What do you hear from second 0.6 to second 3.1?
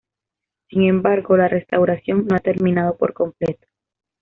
Sin embargo, la restauración no ha terminado